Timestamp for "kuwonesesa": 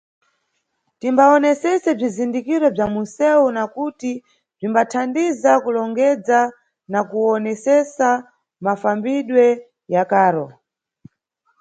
7.09-8.07